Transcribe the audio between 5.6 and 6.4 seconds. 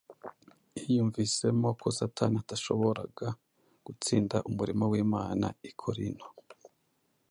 i Korinto,